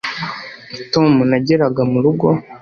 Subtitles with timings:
[0.93, 2.27] tom nageraga murugo